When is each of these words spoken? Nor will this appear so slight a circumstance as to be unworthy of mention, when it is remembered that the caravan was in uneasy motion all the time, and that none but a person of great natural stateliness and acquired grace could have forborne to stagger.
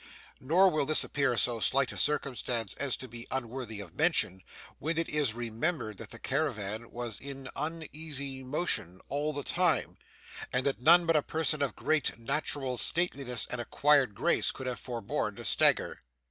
Nor 0.39 0.71
will 0.71 0.87
this 0.87 1.03
appear 1.03 1.37
so 1.37 1.59
slight 1.59 1.91
a 1.91 1.95
circumstance 1.95 2.73
as 2.77 2.97
to 2.97 3.07
be 3.07 3.27
unworthy 3.29 3.79
of 3.79 3.93
mention, 3.93 4.41
when 4.79 4.97
it 4.97 5.07
is 5.07 5.35
remembered 5.35 5.97
that 5.99 6.09
the 6.09 6.17
caravan 6.17 6.89
was 6.89 7.19
in 7.19 7.49
uneasy 7.55 8.43
motion 8.43 8.99
all 9.09 9.31
the 9.31 9.43
time, 9.43 9.99
and 10.51 10.65
that 10.65 10.81
none 10.81 11.05
but 11.05 11.15
a 11.15 11.21
person 11.21 11.61
of 11.61 11.75
great 11.75 12.17
natural 12.17 12.79
stateliness 12.79 13.45
and 13.45 13.61
acquired 13.61 14.15
grace 14.15 14.49
could 14.49 14.65
have 14.65 14.79
forborne 14.79 15.35
to 15.35 15.45
stagger. 15.45 16.01